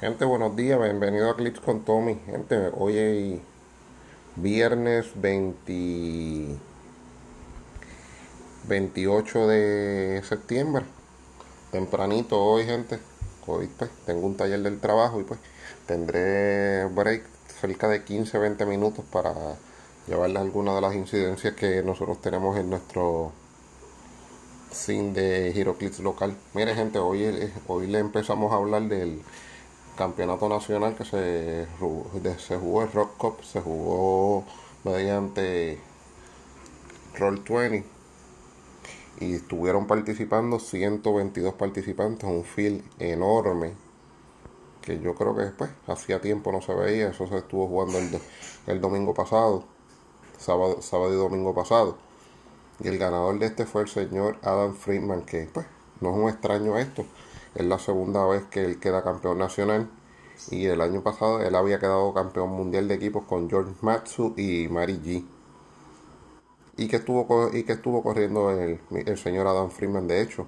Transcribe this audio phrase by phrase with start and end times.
[0.00, 2.16] Gente, buenos días, bienvenido a Clips con Tommy.
[2.26, 3.40] Gente, hoy es
[4.34, 6.58] viernes 20
[8.66, 10.84] 28 de septiembre.
[11.70, 12.98] Tempranito hoy, gente.
[13.46, 15.38] Hoy pues tengo un taller del trabajo y pues
[15.86, 17.22] tendré break
[17.60, 19.32] cerca de 15-20 minutos para
[20.08, 23.30] llevarles algunas de las incidencias que nosotros tenemos en nuestro
[24.72, 26.36] sin de HeroClips local.
[26.52, 29.22] Mire gente, hoy, hoy le empezamos a hablar del
[29.96, 31.66] campeonato nacional que se,
[32.38, 34.44] se jugó el Rock Cup, se jugó
[34.84, 35.78] mediante
[37.18, 37.84] Roll 20
[39.20, 43.72] y estuvieron participando 122 participantes, un field enorme
[44.82, 48.20] que yo creo que después hacía tiempo no se veía, eso se estuvo jugando el,
[48.66, 49.64] el domingo pasado,
[50.38, 51.96] sábado, sábado y domingo pasado.
[52.80, 55.66] Y el ganador de este fue el señor Adam Friedman, que pues
[56.00, 57.06] no es un extraño esto,
[57.54, 59.90] es la segunda vez que él queda campeón nacional.
[60.50, 64.68] Y el año pasado él había quedado campeón mundial de equipos con George Matsu y
[64.68, 65.24] Mari G.
[66.76, 70.08] Y que estuvo, y estuvo corriendo el, el señor Adam Freeman.
[70.08, 70.46] De hecho,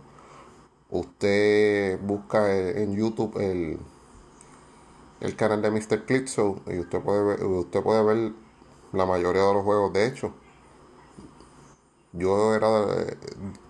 [0.90, 3.78] usted busca en YouTube el,
[5.20, 6.04] el canal de Mr.
[6.06, 6.26] Clip
[6.68, 8.32] y usted puede ver, usted puede ver
[8.92, 9.92] la mayoría de los juegos.
[9.92, 10.32] De hecho,
[12.12, 12.68] yo era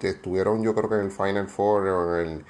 [0.00, 2.44] estuvieron yo creo que en el Final Four o en el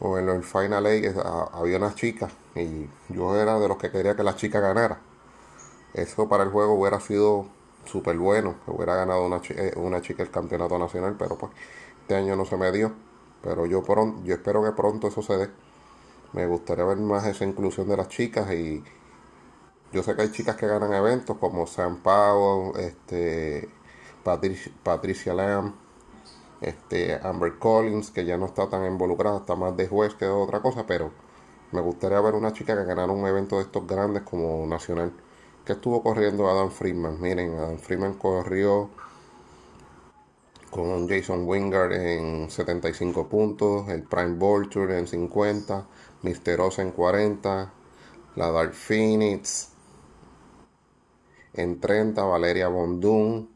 [0.00, 1.16] o en el Final Eight
[1.52, 5.00] había una chica y yo era de los que quería que la chica ganara.
[5.94, 7.46] Eso para el juego hubiera sido
[7.86, 11.52] súper bueno, que hubiera ganado una, eh, una chica el campeonato nacional, pero pues
[12.02, 12.92] este año no se me dio.
[13.42, 15.50] Pero yo, pronto, yo espero que pronto eso se dé.
[16.32, 18.82] Me gustaría ver más esa inclusión de las chicas y
[19.92, 23.68] yo sé que hay chicas que ganan eventos como Sam Powell, este,
[24.24, 25.74] Patricia, Patricia Lamb,
[26.60, 30.30] este Amber Collins, que ya no está tan involucrada, está más de juez que de
[30.30, 31.10] otra cosa, pero
[31.72, 35.12] me gustaría ver una chica que ganara un evento de estos grandes como nacional.
[35.64, 37.20] Que estuvo corriendo Adam Freeman.
[37.20, 38.90] Miren, Adam Freeman corrió
[40.70, 45.86] con Jason Wingard en 75 puntos, el Prime Vulture en 50,
[46.22, 47.72] Mister Oz en 40,
[48.36, 49.72] la Dark Phoenix
[51.54, 53.55] en 30, Valeria Bondun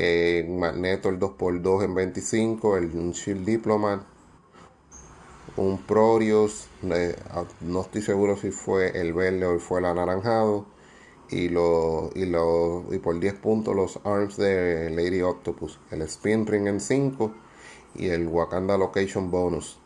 [0.00, 4.02] eh, Magneto el 2x2 en 25, el Shield Diplomat,
[5.56, 6.68] un Prorius,
[7.30, 10.66] ah, no estoy seguro si fue el verde o fue el anaranjado,
[11.30, 16.46] y, lo, y, lo, y por 10 puntos los ARMS de Lady Octopus, el Spin
[16.46, 17.32] Ring en 5
[17.96, 19.80] y el Wakanda Location Bonus.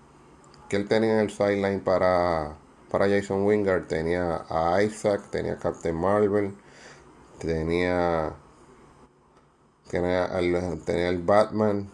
[0.69, 2.59] Que él tenía en el sideline para,
[2.91, 6.55] para Jason Wingard, tenía a Isaac, tenía a Captain Marvel,
[7.39, 8.37] tenía
[9.93, 11.91] tenía, el Batman,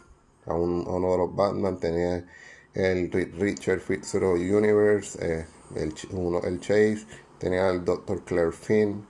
[0.46, 2.24] a, uno de los Batman, tenía
[2.72, 7.06] el Richard Fitzroy Universe, eh, el, uno, el Chase,
[7.38, 8.22] tenía el Dr.
[8.24, 9.04] Claire Finn,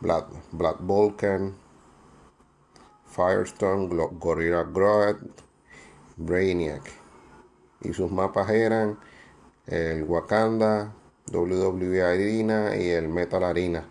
[0.00, 1.56] Black, Black Vulcan,
[3.06, 3.88] Firestone,
[4.20, 5.16] Gorilla Grodd,
[6.16, 6.88] Brainiac.
[7.80, 8.98] Y sus mapas eran
[9.66, 10.94] el Wakanda,
[11.32, 13.84] WWE Arena y el Metal Arena.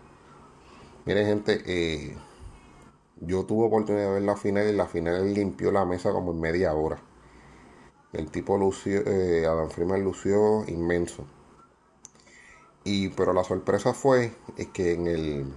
[1.04, 2.16] Miren gente, eh,
[3.20, 6.40] yo tuve oportunidad de ver la final y la final limpió la mesa como en
[6.40, 6.98] media hora.
[8.12, 11.26] El tipo lució, eh, Adam Freeman lució inmenso.
[12.84, 14.32] Y pero la sorpresa fue
[14.72, 15.54] que en el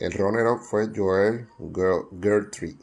[0.00, 1.46] el runner fue Joel
[2.22, 2.78] Gertrude,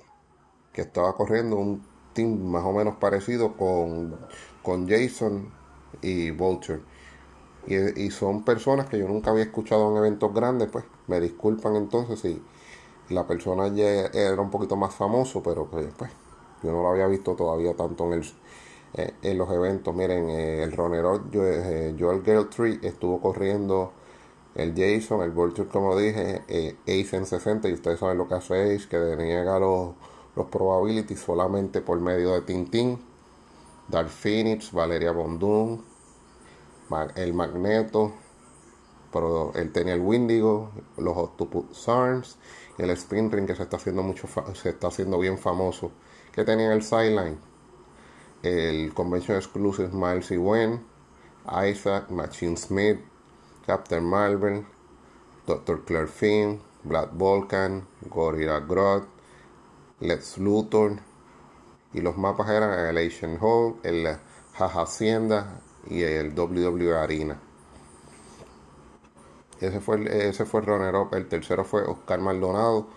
[0.71, 1.81] que estaba corriendo un
[2.13, 4.15] team más o menos parecido con,
[4.61, 5.51] con Jason
[6.03, 6.81] y Vulture.
[7.65, 11.75] Y, y, son personas que yo nunca había escuchado en eventos grandes, pues me disculpan
[11.75, 12.39] entonces si
[13.09, 16.11] la persona ya era un poquito más famoso, pero pues, pues
[16.63, 18.25] yo no lo había visto todavía tanto en el
[18.93, 19.93] eh, en los eventos.
[19.95, 23.91] Miren, eh, el runner eh, Joel Geltree estuvo corriendo
[24.55, 26.43] el Jason, el Vulture, como dije,
[26.87, 29.91] Ace en 60, y ustedes saben lo que hace Ace, que deniega los,
[30.35, 32.99] los probabilities solamente por medio de Tintin,
[33.87, 35.83] Dark Phoenix, Valeria Bondun,
[37.15, 38.13] el Magneto,
[39.17, 42.37] pero él tenía el Windigo, los Octopus Arms
[42.77, 45.91] el Spin Ring que se está haciendo mucho se está haciendo bien famoso
[46.31, 47.39] que tenía el sideline
[48.43, 50.85] el Convention Exclusive Miles y Wen
[51.67, 52.99] Isaac Machine Smith
[53.65, 54.63] Captain Marvel
[55.47, 55.83] Dr.
[55.85, 59.05] Claire Finn Black Vulcan Gorilla Grodd
[59.99, 60.97] Lex Luthor
[61.93, 64.07] y los mapas eran el Asian Hall el
[64.59, 67.46] Hacienda y el WWE Arena
[69.59, 71.13] ese fue el, ese fue el runner-up.
[71.13, 72.87] El tercero fue Oscar Maldonado.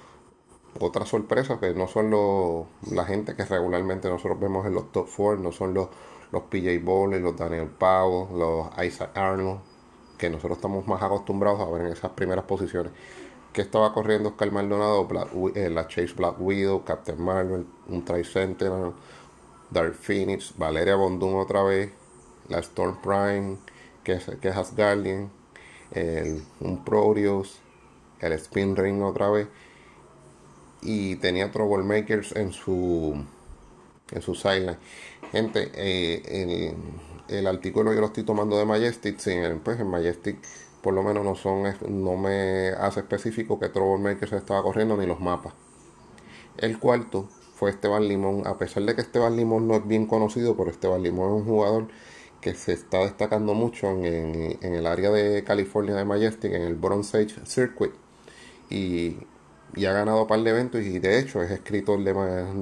[0.79, 5.09] Otra sorpresa que no son los, la gente que regularmente nosotros vemos en los top
[5.17, 5.89] 4, no son los,
[6.31, 9.61] los PJ Bowler, los Daniel Powell, los Isaac Arnold,
[10.17, 12.93] que nosotros estamos más acostumbrados a ver en esas primeras posiciones.
[13.53, 15.09] Que estaba corriendo Oscar Maldonado,
[15.57, 18.93] eh, la Chase Black Widow, Captain Marvel, un Tri Sentinel,
[19.71, 21.93] Dark Phoenix, Valeria Bondum otra vez,
[22.49, 23.59] la Storm Prime,
[24.05, 25.31] que es, que es Asgardian,
[25.93, 27.59] el, un Proteus,
[28.21, 29.49] el Spin Ring otra vez,
[30.83, 33.25] y tenía Troublemakers en su
[34.13, 34.79] en su sideline.
[35.33, 36.75] Gente, eh,
[37.29, 39.33] el, artículo yo lo estoy tomando de Majestic, sí,
[39.63, 40.39] pues en Majestic
[40.83, 45.21] por lo menos no son no me hace específico que Troublemakers estaba corriendo ni los
[45.21, 45.53] mapas.
[46.57, 50.57] El cuarto fue Esteban Limón, a pesar de que Esteban Limón no es bien conocido,
[50.57, 51.89] pero Esteban Limón es un jugador
[52.41, 57.19] que se está destacando mucho en, el área de California de Majestic, en el Bronze
[57.19, 57.93] Age Circuit.
[58.71, 59.17] Y
[59.75, 62.13] y ha ganado un par de eventos y de hecho es escritor de,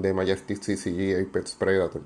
[0.01, 2.03] de Majestic CCG Apex Predator.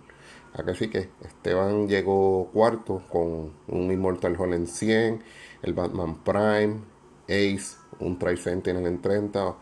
[0.55, 5.23] Así que Esteban llegó cuarto con un Immortal Hall en 100,
[5.63, 6.81] el Batman Prime,
[7.25, 9.57] Ace, un Tri Sentinel en 30,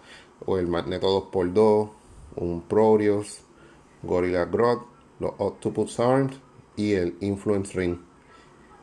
[0.46, 1.90] o el Magneto 2x2,
[2.36, 3.42] un Proteus,
[4.02, 4.80] Gorilla Grodd,
[5.20, 6.40] los Octopus Arms
[6.80, 7.98] y el Influence Ring.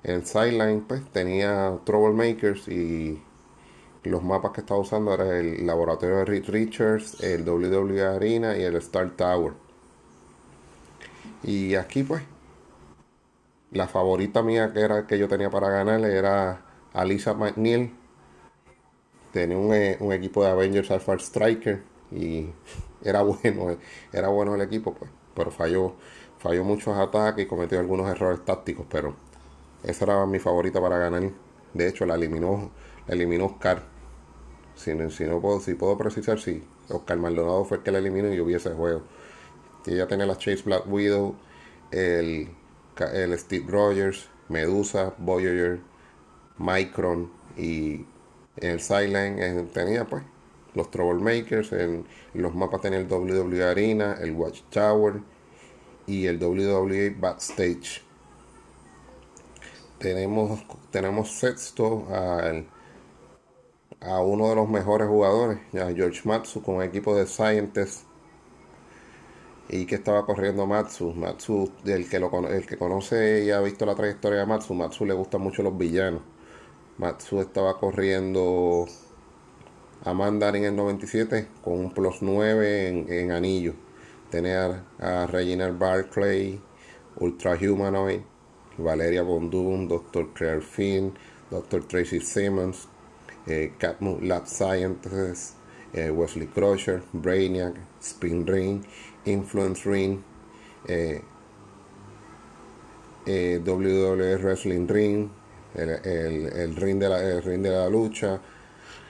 [0.03, 3.21] En Sideline pues tenía Troublemakers y
[4.03, 8.75] los mapas que estaba usando eran el laboratorio de Richards, el WWE Arena y el
[8.75, 9.53] Star Tower.
[11.43, 12.23] Y aquí pues,
[13.71, 16.61] la favorita mía que era que yo tenía para ganar era
[16.93, 17.91] Alisa McNeil.
[19.31, 22.49] Tenía un, eh, un equipo de Avengers Alpha Striker y
[23.03, 23.77] era bueno,
[24.13, 25.95] era bueno el equipo, pues, pero falló,
[26.39, 29.15] falló muchos ataques y cometió algunos errores tácticos, pero
[29.83, 31.31] esa era mi favorita para ganar.
[31.73, 32.71] De hecho, la eliminó,
[33.07, 33.83] la eliminó Oscar.
[34.75, 38.37] Si, no puedo, si puedo precisar, si Oscar Maldonado fue el que la eliminó y
[38.37, 39.01] yo vi ese juego.
[39.85, 41.35] Ella tenía la Chase Black Widow,
[41.91, 42.49] el,
[43.13, 45.79] el Steve Rogers, Medusa, Voyager,
[46.57, 48.05] Micron y
[48.57, 50.23] el Sideline tenía pues
[50.73, 55.21] los Troublemakers, en los mapas tenía el WWE Arena, el Watchtower
[56.07, 58.01] y el WWE Backstage.
[59.99, 60.59] Tenemos,
[60.91, 62.67] tenemos sexto al
[64.01, 68.05] a uno de los mejores jugadores, a George Matsu, con un equipo de Scientists.
[69.69, 71.13] Y que estaba corriendo Matsu.
[71.13, 75.05] Matsu, el que, lo, el que conoce y ha visto la trayectoria de Matsu, Matsu
[75.05, 76.21] le gustan mucho los villanos.
[76.97, 78.87] Matsu estaba corriendo
[80.03, 83.75] a Mandarin en el 97 con un plus 9 en, en anillo.
[84.29, 86.59] Tenía a Reginald Barclay,
[87.19, 88.21] Ultra Humanoid,
[88.77, 90.33] Valeria Bondum, Dr.
[90.33, 91.17] Claire Finn,
[91.49, 91.87] Dr.
[91.87, 92.87] Tracy Simmons,
[93.47, 95.53] eh, Catmull Lab Sciences,
[95.93, 98.85] eh, Wesley Crusher, Brainiac, Spin Ring,
[99.25, 100.21] Influence Ring,
[100.87, 101.21] eh,
[103.25, 105.31] WWE Wrestling Ring,
[105.75, 108.41] el, ring de la, ring de la lucha,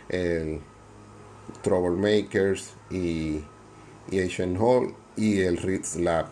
[0.10, 0.62] el
[1.64, 3.44] Troublemakers y,
[4.12, 6.28] y Asian Hall y el Ritz Lab.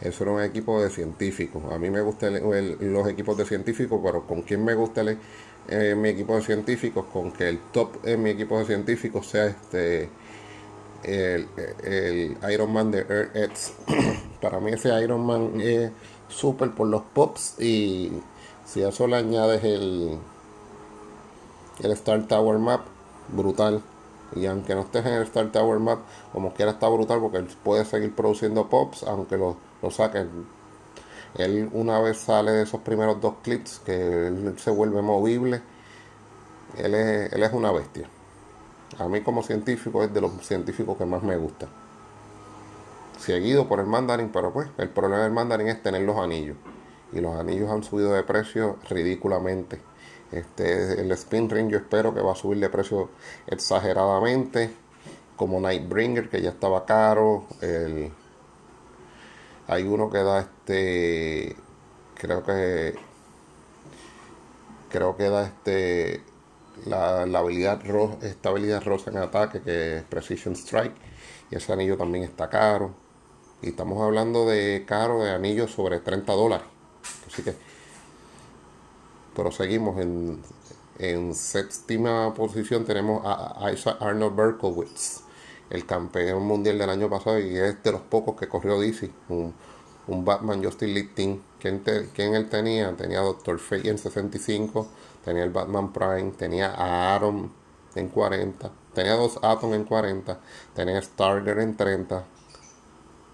[0.00, 1.62] Eso era un equipo de científicos.
[1.72, 2.38] A mí me gustan
[2.80, 5.18] los equipos de científicos, pero con quién me gusta el,
[5.68, 9.46] en mi equipo de científicos con que el top en mi equipo de científicos sea
[9.46, 10.10] este
[11.04, 13.00] el, Iron Man de
[13.34, 13.72] Earth
[14.40, 15.90] Para mí ese Iron Man es
[16.28, 18.12] súper por los pops y
[18.66, 20.18] si a eso le añades el,
[21.82, 22.82] el Star Tower Map,
[23.28, 23.82] brutal.
[24.34, 26.00] Y aunque no estés en el Star Tower Map,
[26.32, 30.46] como quiera está brutal porque él puede seguir produciendo pops aunque lo, lo saquen
[31.36, 35.62] él una vez sale de esos primeros dos clips, que él se vuelve movible,
[36.76, 38.08] él es, él es una bestia.
[38.98, 41.66] A mí como científico es de los científicos que más me gusta.
[43.18, 46.56] Seguido por el mandarín, pero pues el problema del mandarín es tener los anillos.
[47.12, 49.80] Y los anillos han subido de precio ridículamente.
[50.34, 53.10] Este, el Spin Ring yo espero que va a subir de precio
[53.46, 54.70] exageradamente.
[55.36, 57.46] Como Nightbringer, que ya estaba caro.
[57.60, 58.12] El,
[59.68, 61.56] hay uno que da este.
[62.14, 62.94] Creo que.
[64.90, 66.22] Creo que da este.
[66.86, 70.94] La, habilidad roja, esta habilidad rosa en ataque que es Precision Strike.
[71.50, 72.94] Y ese anillo también está caro.
[73.62, 76.66] Y estamos hablando de caro de anillos sobre 30 dólares.
[77.28, 77.73] Así que.
[79.34, 80.40] Pero seguimos en,
[80.98, 85.24] en séptima posición tenemos a Isaac Arnold Berkowitz
[85.70, 89.54] el campeón mundial del año pasado y es de los pocos que corrió DC, un,
[90.06, 92.94] Batman Justin League ¿Quién, él tenía?
[92.94, 94.86] Tenía Doctor Fate en 65,
[95.24, 97.50] tenía el Batman Prime, tenía a Aaron
[97.94, 100.38] en 40, tenía dos Atom en 40,
[100.74, 102.22] tenía a Starter en 30,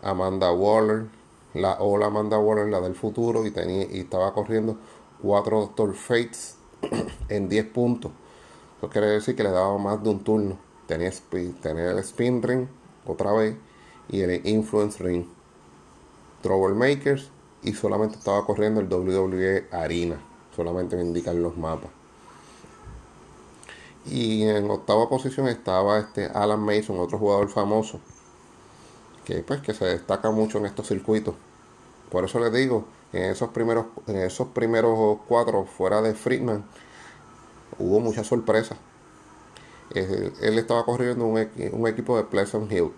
[0.03, 1.07] Amanda Waller
[1.55, 4.77] la ola Amanda Waller, la del futuro, y, tenía, y estaba corriendo
[5.23, 6.57] 4 Doctor Fates
[7.29, 8.13] en 10 puntos.
[8.79, 10.59] Eso quiere decir que le daba más de un turno.
[10.87, 11.13] Tenía,
[11.63, 12.67] tenía el Spin Ring
[13.07, 13.57] otra vez
[14.09, 15.27] y el Influence Ring.
[16.43, 17.31] Troublemakers
[17.63, 20.21] y solamente estaba corriendo el WWE Arena.
[20.57, 21.91] Solamente me indican los mapas.
[24.07, 28.01] Y en octava posición estaba este Alan Mason, otro jugador famoso,
[29.25, 31.35] que pues que se destaca mucho en estos circuitos.
[32.11, 36.65] Por eso les digo, en esos primeros, en esos primeros cuatro fuera de Friedman,
[37.79, 38.79] hubo muchas sorpresas.
[39.95, 42.93] Él, estaba corriendo un, un, equipo de Pleasant Hill.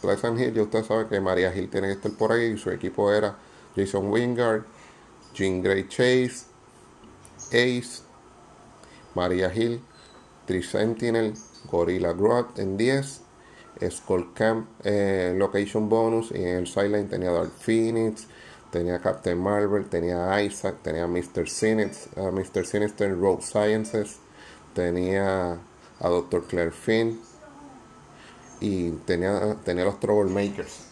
[0.00, 2.70] Pleasant Hill, ya usted sabe que María Hill tiene que estar por ahí, y su
[2.70, 3.36] equipo era
[3.76, 4.64] Jason Wingard,
[5.34, 6.46] Jean Gray Chase,
[7.48, 8.02] Ace,
[9.14, 9.82] María Hill,
[10.46, 11.34] Tri-Sentinel,
[11.70, 13.20] Gorilla Grodd en 10,
[13.90, 18.26] Skull Camp eh, Location Bonus y en el sideline tenía Dark Phoenix,
[18.70, 21.48] tenía Captain Marvel, tenía Isaac, tenía Mr.
[21.48, 22.66] Sinister, uh, Mr.
[22.66, 24.16] Sinister Road Sciences,
[24.74, 25.58] tenía
[26.00, 26.44] a Dr.
[26.44, 27.20] Claire Finn
[28.60, 30.88] y tenía, tenía los Troublemakers.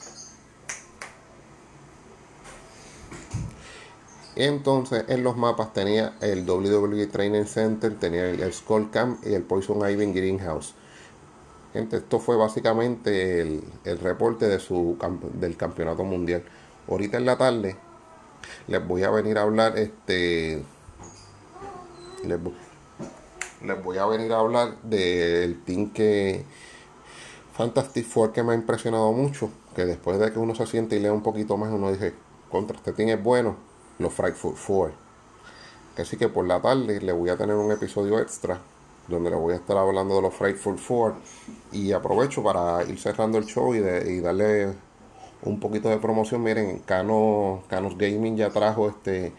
[4.37, 9.43] Entonces en los mapas tenía el WWE Training Center, tenía el, Skull Camp y el
[9.43, 10.75] Poison Ivy Greenhouse.
[11.73, 14.99] Gente, esto fue básicamente el, reporte de su,
[15.35, 16.43] del campeonato mundial.
[16.89, 17.77] Ahorita en la tarde
[18.69, 20.63] les voy a venir a hablar, este,
[22.25, 22.39] les,
[23.83, 26.45] voy a venir a hablar del team que
[27.55, 31.01] Fantastic Four que me ha impresionado mucho, que después de que uno se siente y
[31.01, 32.15] lea un poquito más, uno dice,
[32.51, 33.57] contra este team es bueno
[33.99, 34.95] los Frankfurt 4.
[35.99, 38.61] Así que por la tarde le voy a tener un episodio extra
[39.09, 41.17] donde le voy a estar hablando de los Frankfurt 4
[41.73, 44.75] y aprovecho para ir cerrando el show y, de, darle
[45.43, 46.43] un poquito de promoción.
[46.43, 49.33] Miren, Canos, Canos Gaming ya trajo este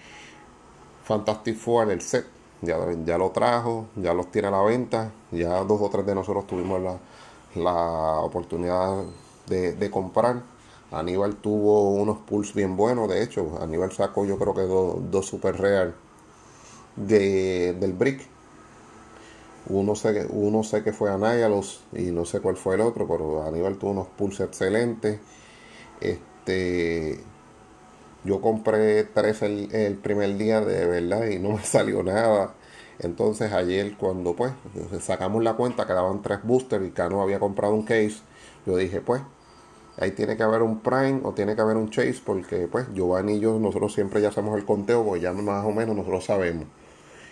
[1.04, 2.26] Fantastic Four, el set.
[2.62, 5.12] Ya, ya lo trajo, ya los tiene a la venta.
[5.32, 6.98] Ya dos o tres de nosotros tuvimos la,
[7.56, 9.04] la oportunidad
[9.48, 10.42] de, de comprar
[10.92, 15.60] Aníbal tuvo unos pulls bien buenos, de hecho, Aníbal sacó yo creo que dos, super
[15.60, 15.94] real
[16.96, 18.22] de, del brick.
[19.70, 23.44] Uno sé, uno sé que fue Anáyalos y no sé cuál fue el otro, pero
[23.44, 25.20] Aníbal tuvo unos pulls excelentes.
[26.02, 27.20] Este,
[28.24, 32.54] yo compré tres el, el, primer día de verdad y no me salió nada.
[33.00, 34.54] Entonces ayer cuando pues
[35.02, 38.18] sacamos la cuenta quedaban tres boosters y Cano había comprado un case,
[38.66, 39.22] yo dije pues
[39.98, 43.34] ahí tiene que haber un prime o tiene que haber un chase porque pues Giovanni
[43.36, 46.68] y yo nosotros siempre ya hacemos el conteo porque ya más o menos nosotros sabemos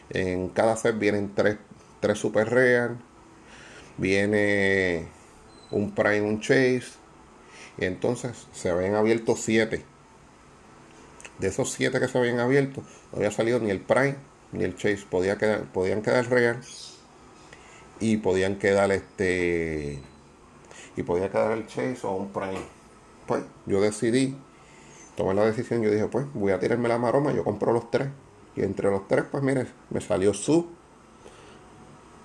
[0.10, 1.58] en cada set vienen tres,
[2.00, 2.98] tres super real
[3.98, 5.08] viene
[5.72, 6.84] un prime un chase
[7.78, 9.84] y entonces se habían abierto siete
[11.40, 14.16] de esos siete que se habían abierto no había salido ni el prime
[14.52, 16.62] ni el chase podía quedar, podían quedar real
[18.00, 20.02] y podían quedar este
[20.98, 22.60] y podía quedar el Chase o un Prime.
[23.28, 24.38] Pues yo decidí,
[25.16, 28.10] tomé la decisión, yo dije, pues voy a tirarme la maroma, yo compro los tres.
[28.56, 30.70] Y entre los tres, pues mire, me salió su.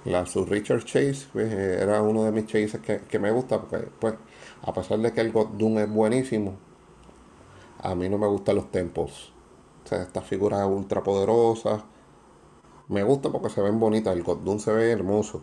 [0.04, 4.14] La su Richard Chase, pues, era uno de mis chases que, me gusta, porque pues,
[4.62, 6.54] a pesar de que el God Doom es buenísimo,
[7.82, 9.32] a mí no me gustan los tempos.
[9.84, 11.82] O sea, estas figuras ultra poderosas.
[12.88, 14.14] Me gusta porque se ven bonitas.
[14.14, 15.42] El God Doom se ve hermoso.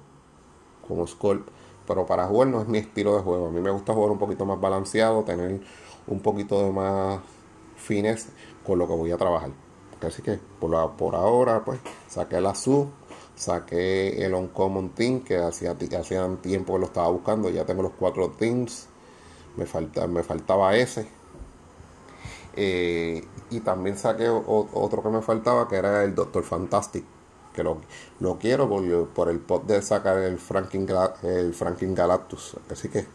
[0.87, 1.49] Como Sculpt
[1.87, 3.47] pero para jugar no es mi estilo de juego.
[3.47, 5.61] A mí me gusta jugar un poquito más balanceado, tener
[6.05, 7.21] un poquito de más
[7.77, 8.29] fines
[8.65, 9.51] con lo que voy a trabajar.
[10.05, 12.89] Así que por, por ahora, pues saqué la SU,
[13.37, 17.49] saqué el Uncommon Team que hacía, hacían tiempo que lo estaba buscando.
[17.49, 18.87] Ya tengo los cuatro teams,
[19.55, 21.07] me, falta, me faltaba ese.
[22.55, 27.05] Eh, y también saqué otro que me faltaba que era el Doctor Fantastic
[27.57, 30.87] que lo, quiero por, por, el pot de sacar el Franklin,
[31.23, 32.55] el Galactus.
[32.71, 33.07] Así que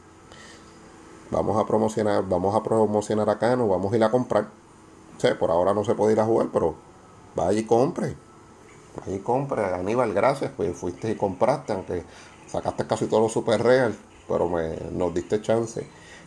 [1.30, 4.48] vamos a promocionar, vamos a promocionar acá, nos vamos a ir a comprar.
[5.18, 6.74] sé por ahora no se puede ir a jugar, pero
[7.36, 8.16] vaya y compre.
[8.96, 9.64] Vaya y compre.
[9.64, 12.04] Aníbal, gracias, pues fuiste y compraste, aunque
[12.46, 13.96] sacaste casi todo lo super real,
[14.28, 15.86] pero me, nos diste chance.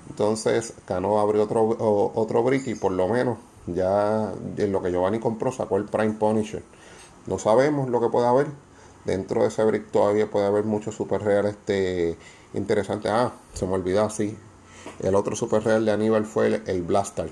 [0.09, 1.67] Entonces, Cano abrió otro,
[2.15, 6.13] otro brick y por lo menos ya en lo que Giovanni compró sacó el Prime
[6.13, 6.63] Punisher
[7.27, 8.47] no sabemos lo que puede haber.
[9.05, 12.17] Dentro de ese brick todavía puede haber muchos super reales este,
[12.53, 13.11] interesantes.
[13.11, 14.37] Ah, se me olvidó así.
[14.99, 17.31] El otro super real de Aníbal fue el, Blaster.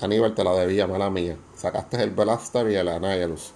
[0.00, 1.36] Aníbal te la debía, mala mía.
[1.56, 3.52] Sacaste el Blaster y el Annihilus.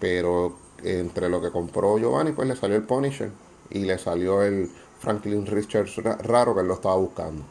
[0.00, 3.30] Pero entre lo que compró Giovanni, pues le salió el Punisher.
[3.70, 7.44] Y le salió el Franklin Richards raro que él lo estaba buscando.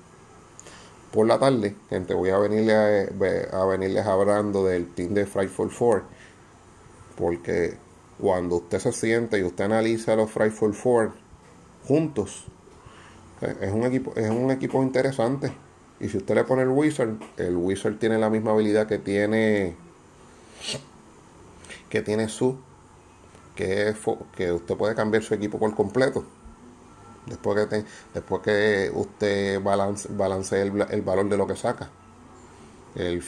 [1.12, 6.04] por la tarde, gente, voy a venirle a, venirles hablando del team de for Four,
[7.18, 7.78] porque
[8.20, 11.14] cuando usted se siente y usted analiza los for Four
[11.88, 12.46] juntos,
[13.42, 15.54] eh, es un equipo, es un equipo interesante.
[16.00, 19.76] Y si usted le pone el Wizard, el Wizard tiene la misma habilidad que tiene
[21.90, 22.58] que tiene su
[23.56, 26.24] que, usted puede cambiar su equipo por completo.
[27.26, 31.90] Después que, después que usted balance, balancee el, el, valor de lo que saca.
[32.96, 33.22] El,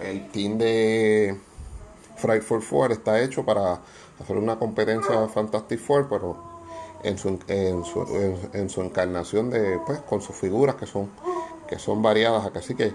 [0.00, 1.36] el, team de
[2.16, 3.80] Fright for Four está hecho para
[4.18, 6.55] hacer una competencia Fantastic Four, pero
[7.06, 11.10] en su, en su, en, su encarnación de pues con sus figuras que son
[11.68, 12.92] que son variadas así que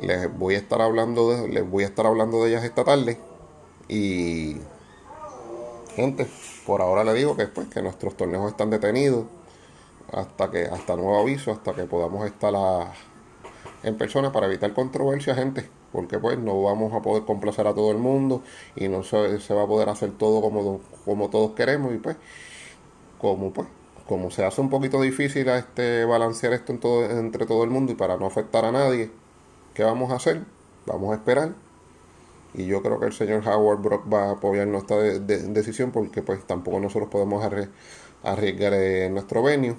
[0.00, 3.18] les voy a estar hablando de, les voy a estar hablando de ellas esta tarde.
[3.88, 4.56] Y
[5.94, 6.26] gente
[6.66, 9.26] por ahora le digo que pues que nuestros torneos están detenidos
[10.12, 12.52] hasta que hasta nuevo aviso hasta que podamos estar
[13.82, 15.68] en persona para evitar controversia gente.
[15.92, 18.42] Porque pues no vamos a poder complacer a todo el mundo
[18.74, 22.16] y no se, se va a poder hacer todo como, como todos queremos y pues
[23.24, 23.68] como pues
[24.06, 26.74] como se hace un poquito difícil este balancear esto
[27.10, 29.10] entre todo el mundo y para no afectar a nadie,
[29.72, 30.42] ¿qué vamos a hacer?
[30.84, 31.54] Vamos a esperar.
[32.52, 36.44] Y yo creo que el señor Howard Brock va a apoyar nuestra decisión porque pues
[36.46, 37.42] tampoco nosotros podemos
[38.22, 39.74] arriesgar en nuestro venue.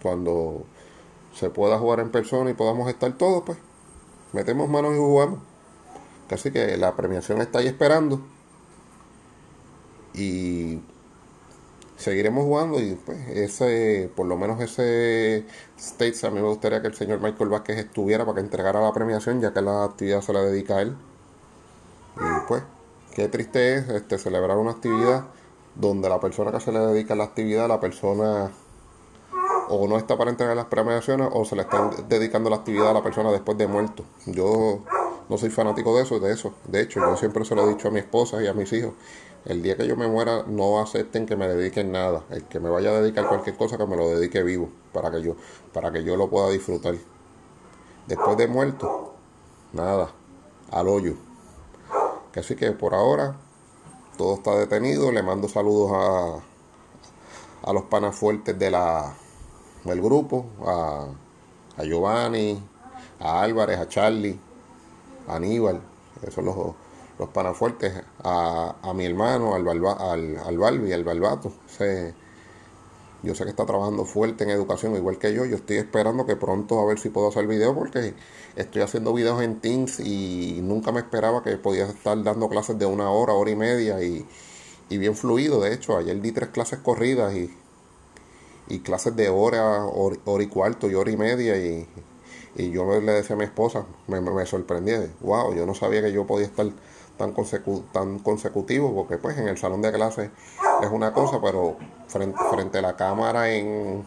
[0.00, 0.64] Cuando
[1.34, 3.58] se pueda jugar en persona y podamos estar todos, pues
[4.32, 5.40] metemos manos y jugamos.
[6.30, 8.20] Así que la premiación está ahí esperando.
[10.14, 10.78] Y
[11.96, 15.44] seguiremos jugando y pues ese, por lo menos ese
[15.78, 18.92] States, a mí me gustaría que el señor Michael Vázquez estuviera para que entregara la
[18.92, 20.96] premiación, ya que la actividad se la dedica a él.
[22.16, 22.62] Y pues,
[23.14, 25.24] qué triste es este, celebrar una actividad
[25.74, 28.50] donde la persona que se le dedica a la actividad, la persona
[29.68, 32.92] o no está para entregar las premiaciones o se le está dedicando la actividad a
[32.92, 34.04] la persona después de muerto.
[34.26, 34.80] Yo
[35.28, 36.52] no soy fanático de eso, de eso.
[36.66, 38.92] De hecho, yo siempre se lo he dicho a mi esposa y a mis hijos.
[39.44, 42.24] El día que yo me muera, no acepten que me dediquen nada.
[42.30, 45.22] El que me vaya a dedicar cualquier cosa, que me lo dedique vivo, para que
[45.22, 45.36] yo,
[45.72, 46.94] para que yo lo pueda disfrutar.
[48.06, 49.14] Después de muerto,
[49.72, 50.10] nada,
[50.70, 51.14] al hoyo.
[52.34, 53.36] Así que por ahora,
[54.16, 55.12] todo está detenido.
[55.12, 59.14] Le mando saludos a, a los panas fuertes de la,
[59.84, 61.06] del grupo, a,
[61.76, 62.62] a Giovanni,
[63.20, 64.38] a Álvarez, a Charlie,
[65.28, 65.80] a Aníbal,
[66.22, 66.74] esos son los
[67.18, 71.52] los panafuertes a, a mi hermano, al, al, al Balbi, al Balbato.
[73.22, 75.44] yo sé que está trabajando fuerte en educación, igual que yo.
[75.44, 78.14] Yo estoy esperando que pronto a ver si puedo hacer video porque
[78.56, 82.86] estoy haciendo videos en Teams y nunca me esperaba que podía estar dando clases de
[82.86, 84.26] una hora, hora y media y,
[84.90, 85.60] y bien fluido.
[85.60, 87.50] De hecho, ayer di tres clases corridas y,
[88.68, 91.86] y clases de hora, hora, y cuarto y hora y media y,
[92.56, 96.12] y yo le decía a mi esposa, me, me sorprendí, wow, yo no sabía que
[96.12, 96.66] yo podía estar
[97.16, 97.34] tan,
[97.92, 100.30] tan consecutivo, porque pues en el salón de clase
[100.82, 101.76] es una cosa, pero
[102.08, 104.04] frente, frente a la cámara en,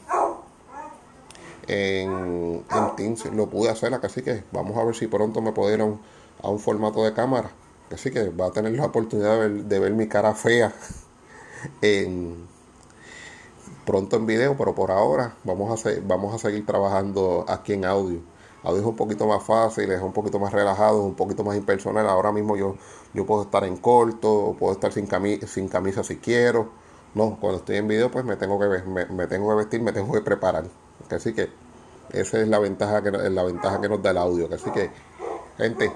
[1.68, 2.64] en,
[2.96, 6.50] Teams lo pude hacer, así que vamos a ver si pronto me puedo ir a
[6.50, 7.52] un, formato de cámara.
[7.92, 10.74] Así que va a tener la oportunidad de ver, mi cara fea
[11.82, 12.48] en,
[13.86, 18.20] pronto en video, pero por ahora vamos a, vamos a seguir trabajando aquí en audio.
[18.68, 22.08] Audio es un poquito más fácil, es un poquito más relajado, un poquito más impersonal.
[22.10, 22.76] Ahora mismo yo
[23.14, 26.70] yo puedo estar en corto, puedo estar sin, camisa, sin camisa si quiero.
[27.16, 30.12] No, cuando estoy en video pues me tengo que, me, tengo que vestir, me tengo
[30.12, 30.66] que preparar.
[31.10, 31.50] Así que
[32.12, 34.50] esa es la ventaja que, la ventaja que nos da el audio.
[34.54, 34.92] Así que,
[35.58, 35.92] gente,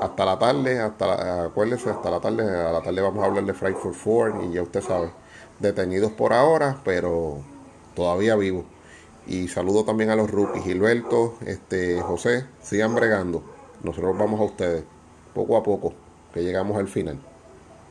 [0.00, 3.44] hasta la tarde, hasta la, acuérdense, hasta la tarde, a la tarde vamos a hablar
[3.44, 5.10] de for Ford y ya usted sabe,
[5.60, 7.38] detenidos por ahora, pero
[7.94, 8.64] todavía vivo.
[9.26, 13.42] Y saludo también a los rookies, Gilberto, este, José, sigan bregando.
[13.82, 14.84] Nosotros vamos a ustedes,
[15.34, 15.94] poco a poco
[16.32, 17.18] que llegamos al final.